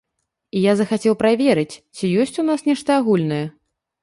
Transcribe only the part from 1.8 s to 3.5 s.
ці ёсць у нас нешта агульнае.